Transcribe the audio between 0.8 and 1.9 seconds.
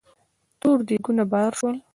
دېګونه بار شول.